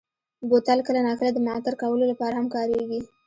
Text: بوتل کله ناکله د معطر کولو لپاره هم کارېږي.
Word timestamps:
بوتل 0.49 0.79
کله 0.87 0.99
ناکله 1.07 1.31
د 1.33 1.39
معطر 1.47 1.73
کولو 1.81 2.05
لپاره 2.11 2.33
هم 2.35 2.47
کارېږي. 2.55 2.99